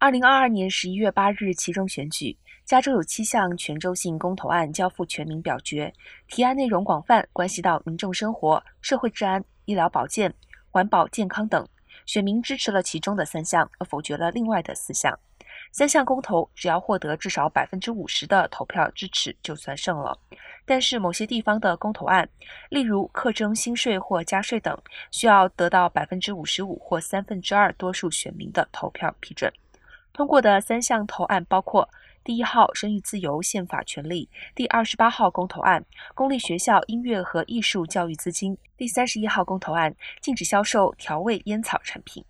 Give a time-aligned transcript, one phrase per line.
[0.00, 5.92] 二零二二年十一月八日其中选举，加州有七项全州性公投案交付全民表决，
[6.26, 10.32] 提案内容广泛，关系到民众生活、社会治安、医疗保健、
[10.70, 11.68] 环保健康等。
[12.06, 15.14] 选民支持了其中的三项，而否决了另外的四项。
[15.70, 20.18] 三项公投只要获得至少百分之五十的投票支持，就算胜了。
[20.64, 22.26] 但是某些地方的公投案，
[22.70, 24.74] 例如课征新税或加税等，
[25.10, 29.52] 需要得到百分之五十五或三分之二多数选民的投票批准。
[30.20, 31.88] 通过的三项投案包括：
[32.22, 35.82] 第一号生育自由宪法权利；第二十八号公投案
[36.14, 42.22] 公立学校音乐和艺术教育资金；第三十一号公投案禁止销售调味烟草产品。